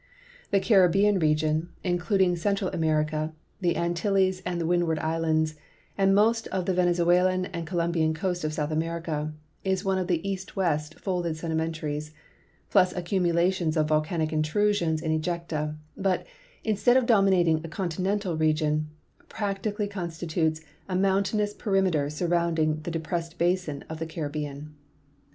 [0.49, 5.57] The Caril)l)ean region, including Central America, the Antilles and the Windward islands,
[5.95, 9.31] and most of the Venezuelan and Colombian coast of South America,
[9.63, 12.13] is one of east west folded sedimentaries,
[12.71, 16.25] plus accumulations of volcanic intrusions and ejecta, but,
[16.63, 18.89] instead of dominating a continental region,
[19.29, 24.69] pradicalhj constitutes a mouittniaous perimeter surroniulluff the depressed basin of the Oirlhhean.